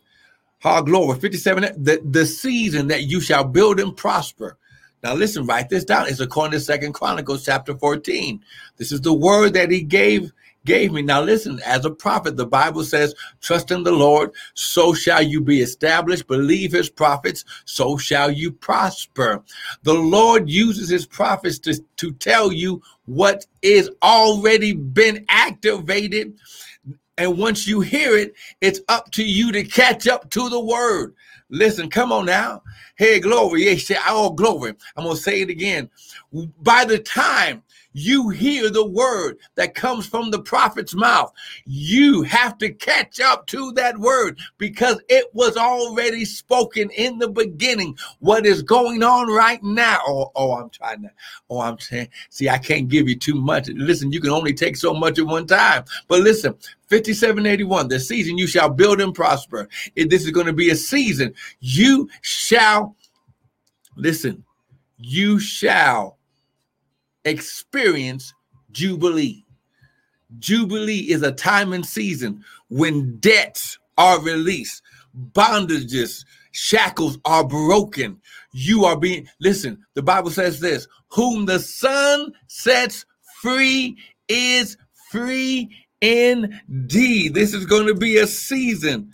our 0.63 0.82
glory 0.82 1.20
57 1.20 1.84
the, 1.84 2.01
the 2.06 2.25
season 2.25 2.88
that 2.88 3.04
you 3.04 3.20
shall 3.20 3.44
build 3.44 3.80
and 3.80 3.98
prosper 3.98 4.58
now 5.04 5.16
listen, 5.16 5.46
write 5.46 5.70
this 5.70 5.84
down. 5.84 6.08
It's 6.08 6.20
according 6.20 6.51
to 6.51 6.60
Second 6.60 6.94
Chronicles 6.94 7.44
chapter 7.44 7.75
14. 7.75 8.40
This 8.78 8.92
is 8.92 9.01
the 9.01 9.13
word 9.13 9.54
that 9.54 9.72
he 9.72 9.82
gave 9.82 10.32
gave 10.65 10.91
me. 10.91 11.01
Now 11.01 11.22
listen, 11.22 11.60
as 11.65 11.86
a 11.86 11.91
prophet, 11.91 12.38
the 12.38 12.46
Bible 12.46 12.84
says, 12.84 13.15
trust 13.41 13.72
in 13.72 13.84
the 13.84 13.91
Lord, 13.91 14.32
so 14.53 14.94
shall 14.94 15.22
you 15.22 15.41
be 15.41 15.62
established. 15.62 16.27
Believe 16.27 16.72
his 16.72 16.89
prophets, 16.89 17.44
so 17.65 17.98
shall 17.98 18.32
you 18.32 18.51
prosper. 18.51 19.44
The 19.84 19.94
Lord 19.94 20.50
uses 20.50 20.89
his 20.89 21.06
prophets 21.06 21.60
to, 21.60 21.82
to 21.98 22.12
tell 22.13 22.51
you 22.51 22.82
what 23.06 23.46
is 23.62 23.89
already 24.03 24.74
been 24.74 25.25
activated. 25.30 26.34
And 27.18 27.38
once 27.38 27.68
you 27.68 27.82
hear 27.82 28.15
it, 28.18 28.34
it's 28.62 28.82
up 28.88 29.12
to 29.12 29.24
you 29.24 29.51
to 29.51 29.63
catch 29.63 30.08
up 30.08 30.30
to 30.32 30.50
the 30.50 30.60
word. 30.60 31.15
Listen, 31.50 31.89
come 31.89 32.12
on 32.12 32.25
now. 32.25 32.63
Hey, 32.96 33.20
glory. 33.20 33.65
Yeah, 33.65 33.75
say, 33.75 33.98
oh, 34.08 34.32
glory. 34.32 34.74
I'm 34.96 35.03
going 35.03 35.18
to 35.18 35.22
say 35.22 35.41
it 35.41 35.50
again. 35.50 35.89
By 36.62 36.86
the 36.86 36.98
time 36.98 37.62
you 37.93 38.29
hear 38.29 38.69
the 38.69 38.86
word 38.86 39.38
that 39.55 39.75
comes 39.75 40.05
from 40.05 40.31
the 40.31 40.41
prophet's 40.41 40.95
mouth. 40.95 41.31
You 41.65 42.24
have 42.24 42.57
to 42.60 42.71
catch 42.71 43.19
up 43.19 43.48
to 43.48 43.71
that 43.74 43.98
word 43.98 44.39
because 44.57 45.01
it 45.10 45.25
was 45.33 45.57
already 45.57 46.25
spoken 46.25 46.89
in 46.91 47.19
the 47.19 47.29
beginning. 47.29 47.98
What 48.19 48.45
is 48.45 48.62
going 48.62 49.03
on 49.03 49.27
right 49.27 49.62
now? 49.63 50.00
Oh, 50.05 50.31
oh 50.36 50.53
I'm 50.53 50.69
trying 50.69 51.01
to, 51.03 51.12
oh, 51.50 51.62
I'm 51.62 51.79
saying, 51.79 52.10
see, 52.29 52.50
I 52.50 52.57
can't 52.57 52.88
give 52.88 53.10
you 53.10 53.17
too 53.17 53.36
much. 53.36 53.67
Listen, 53.69 54.12
you 54.12 54.21
can 54.21 54.31
only 54.31 54.53
take 54.53 54.77
so 54.77 54.93
much 54.93 55.19
at 55.19 55.25
one 55.25 55.48
time. 55.48 55.83
But 56.07 56.21
listen, 56.21 56.53
5781, 56.89 57.88
the 57.88 58.00
season 58.00 58.38
you 58.38 58.48
shall 58.48 58.69
build 58.69 59.01
and 59.01 59.13
prosper. 59.13 59.67
If 59.95 60.10
this 60.10 60.24
is 60.24 60.31
going 60.31 60.48
to 60.48 60.53
be 60.53 60.69
a 60.69 60.75
season, 60.75 61.33
you 61.60 62.10
shall, 62.21 62.95
listen, 63.95 64.43
you 64.98 65.39
shall 65.39 66.17
experience 67.25 68.34
Jubilee. 68.72 69.46
Jubilee 70.40 71.12
is 71.12 71.24
a 71.24 71.32
time 71.32 71.74
and 71.74 71.86
season 71.86 72.44
when 72.70 73.18
debts 73.18 73.78
are 73.98 74.22
released, 74.22 74.82
bondages, 75.34 76.25
shackles 76.51 77.18
are 77.25 77.46
broken. 77.46 78.20
You 78.54 78.86
are 78.86 78.98
being, 78.98 79.28
listen, 79.40 79.78
the 79.94 80.01
Bible 80.01 80.32
says 80.32 80.60
this 80.60 80.88
whom 81.10 81.46
the 81.46 81.60
Son 81.60 82.32
sets 82.48 83.06
free 83.42 83.98
is 84.30 84.78
free 85.12 85.70
indeed. 86.01 87.34
This 87.34 87.54
is 87.54 87.66
going 87.66 87.88
to 87.88 87.94
be 87.94 88.18
a 88.18 88.28
season 88.28 89.12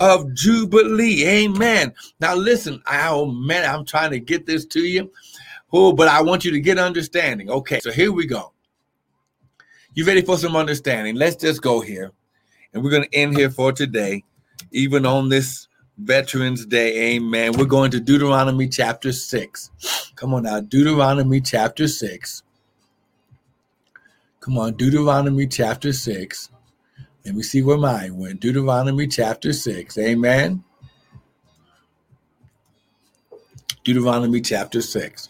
of 0.00 0.32
Jubilee. 0.34 1.26
Amen. 1.26 1.94
Now, 2.20 2.34
listen, 2.34 2.82
oh 2.90 3.26
man, 3.26 3.68
I'm 3.68 3.84
trying 3.84 4.10
to 4.10 4.20
get 4.20 4.46
this 4.46 4.66
to 4.66 4.80
you. 4.80 5.10
Oh, 5.72 5.92
but 5.92 6.08
I 6.08 6.22
want 6.22 6.44
you 6.44 6.50
to 6.52 6.60
get 6.60 6.78
understanding. 6.78 7.50
Okay, 7.50 7.80
so 7.80 7.90
here 7.90 8.12
we 8.12 8.26
go. 8.26 8.52
You 9.94 10.04
ready 10.04 10.22
for 10.22 10.38
some 10.38 10.56
understanding? 10.56 11.16
Let's 11.16 11.36
just 11.36 11.60
go 11.60 11.80
here. 11.80 12.12
And 12.72 12.82
we're 12.82 12.90
going 12.90 13.04
to 13.04 13.14
end 13.14 13.36
here 13.36 13.50
for 13.50 13.72
today, 13.72 14.24
even 14.70 15.04
on 15.04 15.28
this 15.28 15.68
Veterans 15.98 16.64
Day. 16.64 17.14
Amen. 17.16 17.52
We're 17.52 17.64
going 17.64 17.90
to 17.90 18.00
Deuteronomy 18.00 18.68
chapter 18.68 19.12
6. 19.12 19.70
Come 20.14 20.34
on 20.34 20.44
now, 20.44 20.60
Deuteronomy 20.60 21.40
chapter 21.40 21.88
6. 21.88 22.42
Come 24.40 24.58
on, 24.58 24.74
Deuteronomy 24.74 25.46
chapter 25.46 25.92
6. 25.92 26.50
Let 27.24 27.34
me 27.34 27.42
see 27.42 27.60
where 27.60 27.76
mine 27.76 28.16
went. 28.16 28.40
Deuteronomy 28.40 29.06
chapter 29.06 29.52
6. 29.52 29.98
Amen. 29.98 30.64
Deuteronomy 33.84 34.40
chapter 34.40 34.80
6. 34.80 35.28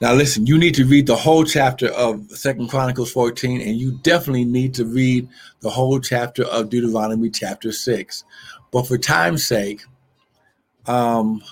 Now 0.00 0.14
listen, 0.14 0.46
you 0.46 0.58
need 0.58 0.76
to 0.76 0.84
read 0.84 1.06
the 1.06 1.16
whole 1.16 1.44
chapter 1.44 1.88
of 1.88 2.30
Second 2.30 2.68
Chronicles 2.68 3.10
14, 3.10 3.60
and 3.60 3.76
you 3.76 3.98
definitely 4.02 4.44
need 4.44 4.72
to 4.74 4.84
read 4.84 5.28
the 5.60 5.70
whole 5.70 5.98
chapter 5.98 6.44
of 6.44 6.70
Deuteronomy 6.70 7.30
chapter 7.30 7.72
6. 7.72 8.24
But 8.70 8.86
for 8.86 8.96
time's 8.96 9.44
sake, 9.44 9.82
um, 10.86 11.42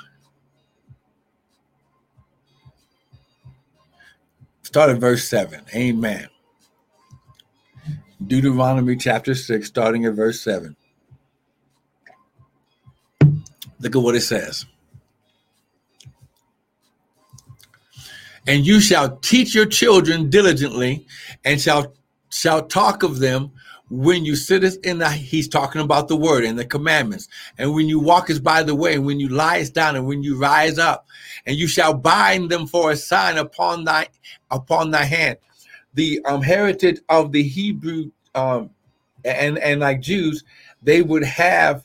start 4.62 4.90
at 4.90 4.98
verse 4.98 5.28
7. 5.28 5.62
Amen. 5.74 6.28
Deuteronomy 8.24 8.96
chapter 8.96 9.34
6, 9.34 9.66
starting 9.66 10.04
at 10.04 10.14
verse 10.14 10.40
7. 10.40 10.76
Look 13.80 13.96
at 13.96 14.02
what 14.02 14.14
it 14.14 14.20
says. 14.20 14.66
And 18.46 18.66
you 18.66 18.80
shall 18.80 19.16
teach 19.18 19.54
your 19.54 19.66
children 19.66 20.30
diligently 20.30 21.06
and 21.44 21.60
shall 21.60 21.94
shall 22.30 22.66
talk 22.66 23.02
of 23.02 23.18
them 23.18 23.50
when 23.88 24.24
you 24.24 24.34
sittest 24.34 24.84
in 24.84 24.98
the 24.98 25.08
he's 25.08 25.48
talking 25.48 25.80
about 25.80 26.08
the 26.08 26.16
word 26.16 26.44
and 26.44 26.58
the 26.58 26.64
commandments. 26.64 27.28
And 27.56 27.72
when 27.72 27.88
you 27.88 28.00
walk 28.00 28.30
is 28.30 28.40
by 28.40 28.62
the 28.62 28.74
way 28.74 28.94
and 28.94 29.06
when 29.06 29.20
you 29.20 29.28
lies 29.28 29.70
down 29.70 29.96
and 29.96 30.06
when 30.06 30.22
you 30.22 30.36
rise 30.36 30.78
up 30.78 31.06
and 31.46 31.56
you 31.56 31.68
shall 31.68 31.94
bind 31.94 32.50
them 32.50 32.66
for 32.66 32.90
a 32.90 32.96
sign 32.96 33.38
upon 33.38 33.84
thy 33.84 34.08
upon 34.50 34.90
thy 34.90 35.04
hand. 35.04 35.38
The 35.94 36.20
um, 36.24 36.42
heritage 36.42 37.00
of 37.08 37.32
the 37.32 37.42
hebrew 37.42 38.10
um, 38.34 38.70
and 39.24 39.58
and 39.58 39.80
like 39.80 40.00
jews 40.00 40.44
they 40.82 41.02
would 41.02 41.24
have 41.24 41.84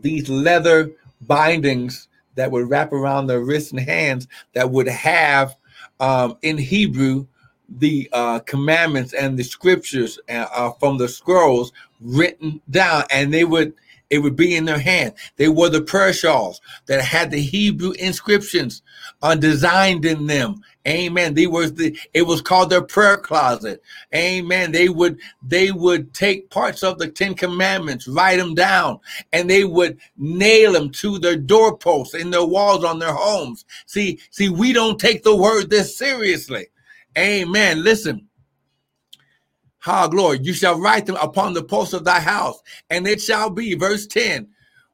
these 0.00 0.28
leather 0.28 0.90
bindings 1.22 2.08
that 2.36 2.50
would 2.50 2.68
wrap 2.68 2.92
around 2.92 3.26
their 3.26 3.40
wrists 3.40 3.72
and 3.72 3.80
hands 3.80 4.28
that 4.54 4.70
would 4.70 4.88
have 4.88 5.56
um, 6.00 6.36
in 6.42 6.58
Hebrew 6.58 7.26
the 7.68 8.08
uh, 8.12 8.40
commandments 8.40 9.12
and 9.14 9.38
the 9.38 9.44
scriptures 9.44 10.18
uh, 10.28 10.46
uh, 10.54 10.70
from 10.72 10.98
the 10.98 11.08
scrolls 11.08 11.72
written 12.00 12.60
down, 12.70 13.04
and 13.10 13.32
they 13.32 13.44
would 13.44 13.74
it 14.10 14.18
would 14.18 14.36
be 14.36 14.54
in 14.54 14.66
their 14.66 14.78
hand. 14.78 15.14
They 15.36 15.48
were 15.48 15.70
the 15.70 15.80
prayer 15.80 16.12
shawls 16.12 16.60
that 16.86 17.02
had 17.02 17.30
the 17.30 17.40
Hebrew 17.40 17.92
inscriptions 17.92 18.82
uh, 19.22 19.34
designed 19.34 20.04
in 20.04 20.26
them. 20.26 20.62
Amen. 20.86 21.32
They 21.32 21.46
was 21.46 21.72
the 21.72 21.98
it 22.12 22.22
was 22.22 22.42
called 22.42 22.68
their 22.68 22.82
prayer 22.82 23.16
closet. 23.16 23.82
Amen. 24.14 24.70
They 24.70 24.90
would 24.90 25.18
they 25.42 25.70
would 25.72 26.12
take 26.12 26.50
parts 26.50 26.82
of 26.82 26.98
the 26.98 27.08
Ten 27.08 27.34
Commandments, 27.34 28.06
write 28.06 28.36
them 28.36 28.54
down, 28.54 29.00
and 29.32 29.48
they 29.48 29.64
would 29.64 29.98
nail 30.18 30.72
them 30.72 30.90
to 30.90 31.18
their 31.18 31.36
doorposts 31.36 32.14
in 32.14 32.30
their 32.30 32.44
walls 32.44 32.84
on 32.84 32.98
their 32.98 33.14
homes. 33.14 33.64
See, 33.86 34.20
see, 34.30 34.50
we 34.50 34.74
don't 34.74 35.00
take 35.00 35.22
the 35.22 35.34
word 35.34 35.70
this 35.70 35.96
seriously. 35.96 36.66
Amen. 37.16 37.82
Listen. 37.82 38.28
Ha, 39.78 40.08
glory. 40.08 40.40
You 40.42 40.54
shall 40.54 40.80
write 40.80 41.06
them 41.06 41.16
upon 41.16 41.52
the 41.52 41.62
posts 41.62 41.94
of 41.94 42.04
thy 42.04 42.20
house, 42.20 42.60
and 42.88 43.06
it 43.06 43.20
shall 43.20 43.50
be, 43.50 43.74
verse 43.74 44.06
10, 44.06 44.48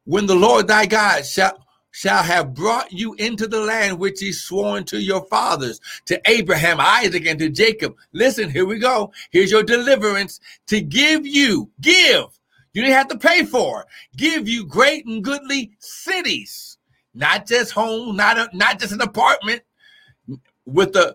when 0.04 0.26
the 0.26 0.34
Lord 0.34 0.66
thy 0.66 0.86
God 0.86 1.24
shall 1.24 1.64
shall 1.90 2.22
have 2.22 2.54
brought 2.54 2.92
you 2.92 3.14
into 3.14 3.46
the 3.46 3.60
land 3.60 3.98
which 3.98 4.20
he 4.20 4.32
sworn 4.32 4.84
to 4.84 5.00
your 5.00 5.24
fathers, 5.26 5.80
to 6.06 6.20
Abraham, 6.30 6.78
Isaac, 6.80 7.26
and 7.26 7.38
to 7.38 7.48
Jacob. 7.48 7.96
Listen, 8.12 8.50
here 8.50 8.66
we 8.66 8.78
go. 8.78 9.12
Here's 9.30 9.50
your 9.50 9.62
deliverance 9.62 10.40
to 10.68 10.80
give 10.80 11.26
you, 11.26 11.70
give. 11.80 12.26
You 12.72 12.82
didn't 12.82 12.94
have 12.94 13.08
to 13.08 13.18
pay 13.18 13.44
for, 13.44 13.86
give 14.16 14.48
you 14.48 14.64
great 14.64 15.04
and 15.06 15.24
goodly 15.24 15.72
cities, 15.80 16.78
not 17.14 17.46
just 17.46 17.72
home, 17.72 18.14
not 18.16 18.38
a, 18.38 18.48
not 18.52 18.78
just 18.78 18.92
an 18.92 19.00
apartment 19.00 19.62
with 20.66 20.94
a 20.94 21.14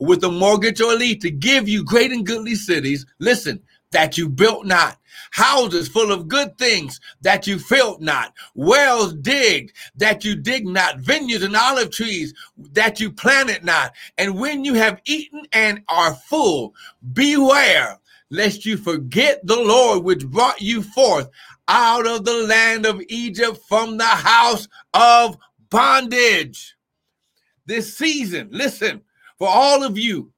with 0.00 0.24
a 0.24 0.30
mortgage 0.30 0.80
or 0.80 0.92
a 0.92 0.96
lease 0.96 1.22
to 1.22 1.30
give 1.30 1.68
you 1.68 1.84
great 1.84 2.10
and 2.10 2.26
goodly 2.26 2.56
cities. 2.56 3.06
Listen, 3.20 3.62
that 3.90 4.18
you 4.18 4.28
built 4.28 4.66
not, 4.66 4.98
houses 5.30 5.88
full 5.88 6.12
of 6.12 6.28
good 6.28 6.56
things 6.58 7.00
that 7.22 7.46
you 7.46 7.58
filled 7.58 8.02
not, 8.02 8.34
wells 8.54 9.14
digged 9.14 9.72
that 9.96 10.24
you 10.24 10.36
dig 10.36 10.66
not, 10.66 10.98
vineyards 10.98 11.44
and 11.44 11.56
olive 11.56 11.90
trees 11.90 12.34
that 12.72 13.00
you 13.00 13.10
planted 13.10 13.64
not. 13.64 13.92
And 14.18 14.38
when 14.38 14.64
you 14.64 14.74
have 14.74 15.00
eaten 15.04 15.42
and 15.52 15.82
are 15.88 16.14
full, 16.14 16.74
beware 17.12 17.98
lest 18.30 18.66
you 18.66 18.76
forget 18.76 19.40
the 19.46 19.56
Lord 19.56 20.04
which 20.04 20.26
brought 20.26 20.60
you 20.60 20.82
forth 20.82 21.28
out 21.68 22.06
of 22.06 22.24
the 22.24 22.46
land 22.46 22.86
of 22.86 23.00
Egypt 23.08 23.58
from 23.68 23.96
the 23.96 24.04
house 24.04 24.68
of 24.94 25.38
bondage. 25.70 26.76
This 27.66 27.96
season, 27.96 28.48
listen, 28.50 29.02
for 29.38 29.48
all 29.48 29.82
of 29.82 29.98
you 29.98 30.32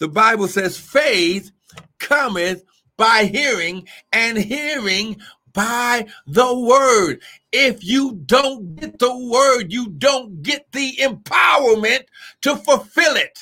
The 0.00 0.08
Bible 0.08 0.48
says 0.48 0.78
faith 0.78 1.50
cometh 1.98 2.64
by 2.96 3.24
hearing, 3.24 3.86
and 4.12 4.36
hearing 4.36 5.16
by 5.52 6.06
the 6.26 6.58
word. 6.58 7.22
If 7.52 7.84
you 7.84 8.20
don't 8.26 8.76
get 8.76 8.98
the 8.98 9.16
word, 9.16 9.72
you 9.72 9.88
don't 9.90 10.42
get 10.42 10.70
the 10.72 10.96
empowerment 10.96 12.04
to 12.42 12.56
fulfill 12.56 13.16
it. 13.16 13.38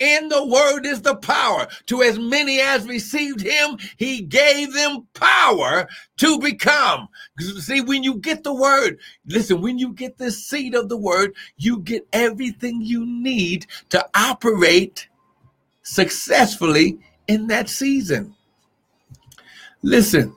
In 0.00 0.28
the 0.28 0.46
word 0.46 0.86
is 0.86 1.02
the 1.02 1.16
power. 1.16 1.66
To 1.86 2.02
as 2.02 2.18
many 2.20 2.60
as 2.60 2.86
received 2.86 3.40
him, 3.40 3.78
he 3.96 4.20
gave 4.20 4.72
them 4.72 5.08
power 5.14 5.88
to 6.18 6.38
become. 6.38 7.08
See, 7.40 7.80
when 7.80 8.04
you 8.04 8.14
get 8.14 8.44
the 8.44 8.54
word, 8.54 9.00
listen, 9.26 9.60
when 9.60 9.76
you 9.76 9.92
get 9.92 10.16
the 10.16 10.30
seed 10.30 10.76
of 10.76 10.88
the 10.88 10.96
word, 10.96 11.34
you 11.56 11.80
get 11.80 12.06
everything 12.12 12.80
you 12.80 13.04
need 13.04 13.66
to 13.88 14.06
operate 14.14 15.08
successfully 15.82 16.98
in 17.28 17.46
that 17.46 17.68
season. 17.68 18.34
Listen, 19.82 20.34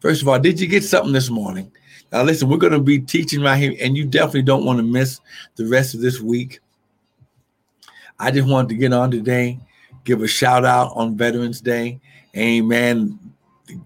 first 0.00 0.22
of 0.22 0.28
all, 0.28 0.38
did 0.38 0.58
you 0.58 0.66
get 0.66 0.84
something 0.84 1.12
this 1.12 1.28
morning? 1.28 1.70
Now, 2.10 2.22
listen, 2.22 2.48
we're 2.48 2.56
going 2.56 2.72
to 2.72 2.80
be 2.80 2.98
teaching 2.98 3.42
right 3.42 3.58
here, 3.58 3.74
and 3.80 3.96
you 3.96 4.06
definitely 4.06 4.42
don't 4.42 4.64
want 4.64 4.78
to 4.78 4.82
miss 4.82 5.20
the 5.56 5.66
rest 5.66 5.94
of 5.94 6.00
this 6.00 6.20
week. 6.20 6.60
I 8.18 8.30
just 8.30 8.48
wanted 8.48 8.70
to 8.70 8.74
get 8.76 8.94
on 8.94 9.10
today, 9.10 9.58
give 10.04 10.22
a 10.22 10.26
shout 10.26 10.64
out 10.64 10.92
on 10.94 11.16
Veterans 11.16 11.60
Day. 11.60 12.00
Amen 12.34 13.27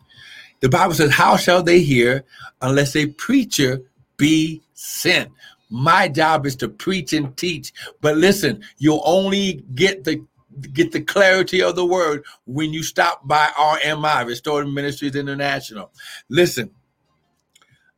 The 0.60 0.68
Bible 0.68 0.94
says, 0.94 1.12
How 1.12 1.36
shall 1.36 1.62
they 1.62 1.80
hear 1.80 2.24
unless 2.60 2.96
a 2.96 3.06
preacher 3.06 3.80
be 4.16 4.62
sent? 4.74 5.30
My 5.70 6.08
job 6.08 6.46
is 6.46 6.56
to 6.56 6.68
preach 6.68 7.12
and 7.12 7.36
teach. 7.36 7.72
But 8.00 8.16
listen, 8.16 8.64
you'll 8.78 9.02
only 9.04 9.64
get 9.74 10.04
the 10.04 10.24
get 10.60 10.92
the 10.92 11.00
clarity 11.00 11.62
of 11.62 11.76
the 11.76 11.84
word 11.86 12.24
when 12.46 12.72
you 12.72 12.82
stop 12.82 13.26
by 13.26 13.46
RMI, 13.56 14.26
Restored 14.26 14.68
Ministries 14.68 15.16
International. 15.16 15.92
Listen, 16.28 16.70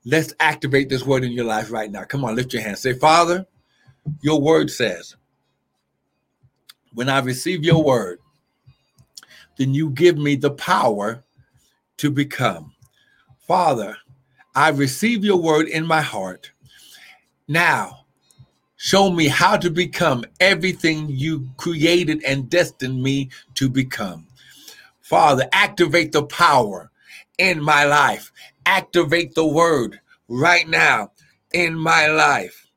let's 0.05 0.35
activate 0.41 0.89
this 0.89 1.05
word 1.05 1.25
in 1.25 1.33
your 1.33 1.45
life 1.45 1.71
right 1.71 1.91
now. 1.91 2.05
Come 2.05 2.25
on, 2.25 2.37
lift 2.37 2.53
your 2.53 2.63
hand. 2.63 2.79
Say, 2.79 2.95
Father, 2.95 3.47
your 4.23 4.41
word 4.41 4.71
says, 4.71 5.17
when 6.95 7.09
I 7.09 7.21
receive 7.21 7.65
your 7.65 7.83
word, 7.83 8.19
then 9.59 9.75
you 9.75 9.91
give 9.91 10.17
me 10.17 10.37
the 10.37 10.51
power 10.51 11.23
to 11.99 12.11
become. 12.11 12.73
Father, 13.47 13.97
I 14.55 14.71
receive 14.71 15.25
your 15.25 15.37
word 15.37 15.69
in 15.69 15.87
my 15.87 16.01
heart. 16.01 16.53
Now, 17.47 18.00
Show 18.83 19.11
me 19.11 19.29
how 19.29 19.59
to 19.59 19.71
become 19.71 20.25
everything 20.41 21.11
you 21.11 21.51
created 21.59 22.25
and 22.25 22.49
destined 22.49 23.03
me 23.03 23.29
to 23.57 23.69
become. 23.69 24.27
Father, 25.03 25.47
activate 25.53 26.13
the 26.13 26.23
power 26.23 26.91
in 27.37 27.63
my 27.63 27.85
life. 27.85 28.33
Activate 28.65 29.35
the 29.35 29.47
word 29.47 30.01
right 30.29 30.67
now 30.67 31.13
in 31.53 31.75
my 31.75 32.07
life. 32.07 32.69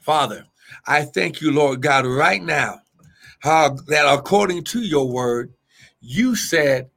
Father, 0.00 0.44
I 0.86 1.06
thank 1.06 1.40
you, 1.40 1.50
Lord 1.50 1.80
God, 1.80 2.04
right 2.04 2.42
now, 2.42 2.82
how 3.38 3.70
that 3.88 4.04
according 4.04 4.64
to 4.64 4.80
your 4.82 5.10
word, 5.10 5.54
you 6.02 6.36
said, 6.36 6.90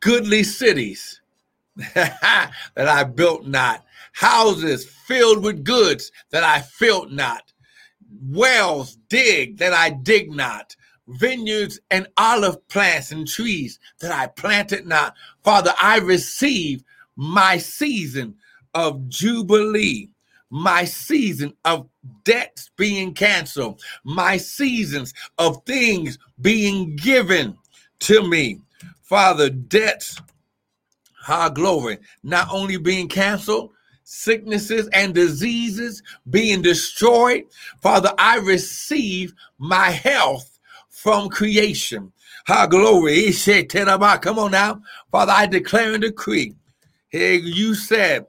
goodly 0.00 0.42
cities 0.42 1.20
that 1.94 2.52
I 2.76 3.04
built 3.04 3.46
not, 3.46 3.84
houses 4.12 4.84
filled 4.84 5.44
with 5.44 5.64
goods 5.64 6.10
that 6.30 6.42
I 6.42 6.60
filled 6.60 7.12
not, 7.12 7.52
wells 8.28 8.96
dig 9.08 9.58
that 9.58 9.72
I 9.72 9.90
dig 9.90 10.30
not, 10.30 10.74
vineyards 11.06 11.78
and 11.90 12.08
olive 12.16 12.66
plants 12.68 13.12
and 13.12 13.26
trees 13.26 13.78
that 14.00 14.12
I 14.12 14.26
planted 14.26 14.86
not. 14.86 15.14
Father, 15.44 15.72
I 15.80 15.98
receive 15.98 16.82
my 17.16 17.58
season 17.58 18.34
of 18.74 19.08
jubilee, 19.08 20.10
my 20.50 20.84
season 20.84 21.54
of 21.64 21.88
debts 22.24 22.70
being 22.76 23.14
canceled, 23.14 23.80
my 24.04 24.36
seasons 24.36 25.14
of 25.38 25.62
things 25.64 26.18
being 26.40 26.96
given 26.96 27.56
to 28.00 28.26
me. 28.28 28.60
Father, 29.02 29.48
debts, 29.48 30.20
high 31.28 31.50
glory, 31.50 31.98
not 32.22 32.48
only 32.50 32.78
being 32.78 33.06
canceled, 33.06 33.70
sicknesses 34.04 34.88
and 34.94 35.14
diseases 35.14 36.02
being 36.30 36.62
destroyed. 36.62 37.44
Father, 37.82 38.10
I 38.16 38.38
receive 38.38 39.34
my 39.58 39.90
health 39.90 40.58
from 40.88 41.28
creation. 41.28 42.10
Ha 42.46 42.66
glory. 42.66 43.30
Come 43.30 44.38
on 44.38 44.50
now. 44.50 44.80
Father, 45.12 45.32
I 45.32 45.44
declare 45.44 45.92
and 45.92 46.02
decree. 46.02 46.54
Hey, 47.10 47.36
you 47.36 47.74
said 47.74 48.24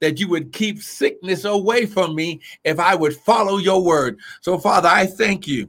that 0.00 0.18
you 0.18 0.28
would 0.28 0.52
keep 0.52 0.82
sickness 0.82 1.44
away 1.44 1.86
from 1.86 2.16
me 2.16 2.40
if 2.64 2.80
I 2.80 2.96
would 2.96 3.16
follow 3.16 3.58
your 3.58 3.84
word. 3.84 4.18
So, 4.40 4.58
Father, 4.58 4.88
I 4.88 5.06
thank 5.06 5.46
you 5.46 5.68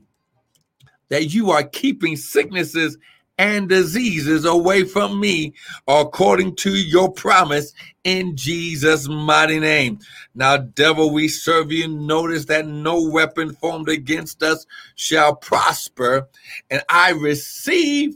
that 1.10 1.32
you 1.32 1.52
are 1.52 1.64
keeping 1.64 2.16
sicknesses 2.16 2.98
and 3.42 3.68
diseases 3.68 4.46
away 4.46 4.84
from 4.84 5.20
me 5.20 5.52
according 5.88 6.56
to 6.56 6.70
your 6.76 7.12
promise 7.12 7.74
in 8.04 8.38
Jesus' 8.38 9.08
mighty 9.08 9.60
name. 9.60 9.98
Now, 10.36 10.58
devil, 10.58 11.12
we 11.12 11.28
serve 11.28 11.72
you. 11.72 11.88
Notice 11.88 12.46
that 12.46 12.68
no 12.68 13.10
weapon 13.10 13.56
formed 13.56 13.90
against 13.90 14.44
us 14.44 14.68
shall 14.94 15.36
prosper, 15.36 16.30
and 16.70 16.84
I 16.88 17.14
receive 17.14 18.16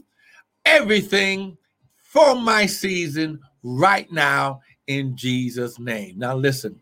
everything 0.64 1.58
for 1.96 2.36
my 2.36 2.66
season 2.66 3.40
right 3.64 4.10
now 4.12 4.60
in 4.86 5.16
Jesus' 5.16 5.80
name. 5.80 6.20
Now, 6.20 6.36
listen. 6.36 6.80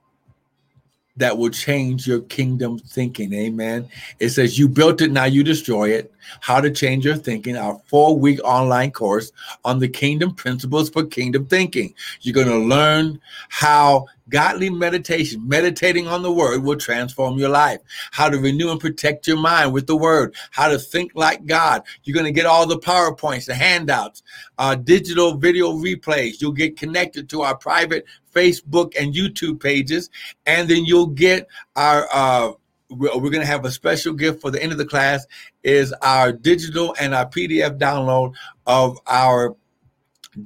that 1.20 1.38
will 1.38 1.50
change 1.50 2.06
your 2.06 2.20
kingdom 2.22 2.78
thinking. 2.78 3.32
Amen. 3.32 3.88
It 4.18 4.30
says, 4.30 4.58
You 4.58 4.68
built 4.68 5.00
it, 5.00 5.12
now 5.12 5.24
you 5.24 5.44
destroy 5.44 5.90
it. 5.90 6.12
How 6.40 6.60
to 6.60 6.70
Change 6.70 7.04
Your 7.04 7.16
Thinking, 7.16 7.56
our 7.56 7.80
four 7.86 8.18
week 8.18 8.40
online 8.44 8.90
course 8.90 9.32
on 9.64 9.78
the 9.78 9.88
kingdom 9.88 10.34
principles 10.34 10.90
for 10.90 11.04
kingdom 11.04 11.46
thinking. 11.46 11.94
You're 12.20 12.34
going 12.34 12.48
to 12.48 12.58
learn 12.58 13.20
how 13.48 14.06
godly 14.30 14.70
meditation, 14.70 15.46
meditating 15.46 16.06
on 16.06 16.22
the 16.22 16.32
word, 16.32 16.62
will 16.62 16.76
transform 16.76 17.38
your 17.38 17.48
life. 17.48 17.80
How 18.12 18.28
to 18.28 18.38
renew 18.38 18.70
and 18.70 18.80
protect 18.80 19.26
your 19.26 19.36
mind 19.36 19.72
with 19.72 19.86
the 19.86 19.96
word. 19.96 20.34
How 20.50 20.68
to 20.68 20.78
think 20.78 21.12
like 21.14 21.46
God. 21.46 21.82
You're 22.04 22.14
going 22.14 22.32
to 22.32 22.32
get 22.32 22.46
all 22.46 22.66
the 22.66 22.78
PowerPoints, 22.78 23.46
the 23.46 23.54
handouts, 23.54 24.22
uh, 24.58 24.76
digital 24.76 25.34
video 25.34 25.72
replays. 25.72 26.40
You'll 26.40 26.52
get 26.52 26.78
connected 26.78 27.28
to 27.30 27.42
our 27.42 27.56
private 27.56 28.04
Facebook 28.34 28.94
and 28.98 29.12
YouTube 29.12 29.60
pages, 29.60 30.08
and 30.46 30.68
then 30.68 30.84
you'll 30.84 31.06
get 31.06 31.48
our. 31.76 32.08
Uh, 32.12 32.52
we're, 32.90 33.16
we're 33.16 33.30
going 33.30 33.40
to 33.40 33.46
have 33.46 33.64
a 33.64 33.70
special 33.70 34.12
gift 34.14 34.40
for 34.40 34.50
the 34.50 34.62
end 34.62 34.72
of 34.72 34.78
the 34.78 34.86
class 34.86 35.26
is 35.62 35.92
our 36.02 36.32
digital 36.32 36.94
and 37.00 37.14
our 37.14 37.26
pdf 37.26 37.78
download 37.78 38.34
of 38.66 38.98
our 39.06 39.56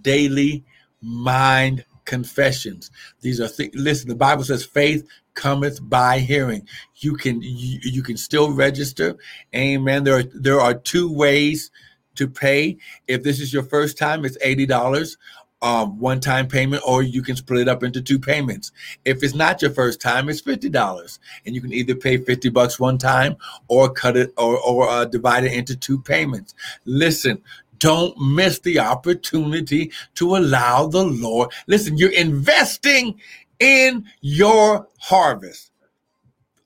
daily 0.00 0.64
mind 1.00 1.84
confessions. 2.04 2.90
These 3.20 3.40
are 3.40 3.48
th- 3.48 3.74
listen 3.74 4.08
the 4.08 4.14
bible 4.14 4.44
says 4.44 4.64
faith 4.64 5.06
cometh 5.34 5.78
by 5.82 6.18
hearing. 6.18 6.68
You 6.96 7.16
can 7.16 7.40
you, 7.42 7.80
you 7.82 8.02
can 8.02 8.16
still 8.16 8.52
register. 8.52 9.16
Amen. 9.54 10.04
There 10.04 10.18
are 10.18 10.24
there 10.34 10.60
are 10.60 10.74
two 10.74 11.12
ways 11.12 11.70
to 12.16 12.28
pay. 12.28 12.78
If 13.08 13.22
this 13.22 13.40
is 13.40 13.52
your 13.52 13.62
first 13.62 13.98
time 13.98 14.24
it's 14.24 14.38
$80 14.38 15.16
um, 15.64 15.98
one 15.98 16.20
time 16.20 16.46
payment, 16.46 16.82
or 16.86 17.02
you 17.02 17.22
can 17.22 17.36
split 17.36 17.62
it 17.62 17.68
up 17.68 17.82
into 17.82 18.02
two 18.02 18.18
payments. 18.18 18.70
If 19.06 19.22
it's 19.22 19.34
not 19.34 19.62
your 19.62 19.70
first 19.70 19.98
time, 19.98 20.28
it's 20.28 20.42
fifty 20.42 20.68
dollars, 20.68 21.18
and 21.46 21.54
you 21.54 21.62
can 21.62 21.72
either 21.72 21.94
pay 21.94 22.18
fifty 22.18 22.50
bucks 22.50 22.78
one 22.78 22.98
time 22.98 23.36
or 23.68 23.90
cut 23.90 24.16
it 24.16 24.32
or 24.36 24.58
or 24.58 24.88
uh, 24.88 25.06
divide 25.06 25.44
it 25.44 25.54
into 25.54 25.74
two 25.74 25.98
payments. 25.98 26.54
Listen, 26.84 27.40
don't 27.78 28.14
miss 28.20 28.58
the 28.58 28.78
opportunity 28.78 29.90
to 30.16 30.36
allow 30.36 30.86
the 30.86 31.02
Lord. 31.02 31.50
Listen, 31.66 31.96
you're 31.96 32.12
investing 32.12 33.18
in 33.58 34.04
your 34.20 34.86
harvest. 34.98 35.72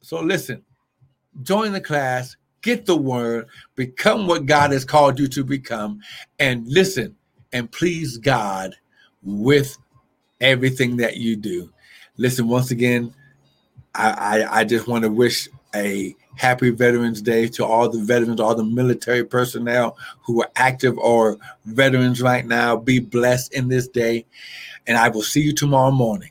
So 0.01 0.21
listen, 0.21 0.65
join 1.45 1.71
the 1.71 1.81
class, 1.81 2.37
get 2.63 2.85
the 2.85 2.97
word, 2.97 3.47
become 3.77 4.27
what 4.27 4.47
God 4.47 4.73
has 4.73 4.85
called 4.85 5.21
you 5.21 5.29
to 5.29 5.45
become, 5.45 6.01
and 6.41 6.67
listen 6.67 7.15
and 7.53 7.71
please 7.71 8.19
God 8.19 8.75
with 9.23 9.77
everything 10.41 10.97
that 10.99 11.17
you 11.17 11.37
do. 11.37 11.71
Listen, 12.17 12.49
once 12.49 12.71
again, 12.71 13.15
I, 13.95 14.11
I, 14.43 14.61
I 14.61 14.65
just 14.65 14.87
want 14.87 15.05
to 15.05 15.11
wish 15.11 15.49
a 15.75 16.15
happy 16.37 16.71
Veterans 16.71 17.21
Day 17.21 17.49
to 17.49 17.65
all 17.65 17.89
the 17.89 18.01
veterans, 18.01 18.41
all 18.41 18.55
the 18.55 18.65
military 18.65 19.25
personnel 19.25 19.97
who 20.23 20.43
are 20.43 20.51
active 20.57 20.97
or 20.99 21.37
veterans 21.65 22.23
right 22.23 22.47
now. 22.47 22.77
Be 22.77 23.01
blessed 23.01 23.53
in 23.55 23.69
this 23.69 23.89
day. 23.89 24.25
And 24.87 24.97
I 24.97 25.09
will 25.09 25.23
see 25.23 25.41
you 25.41 25.53
tomorrow 25.53 25.91
morning 25.91 26.31